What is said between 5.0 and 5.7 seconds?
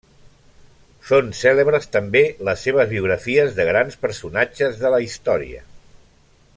història.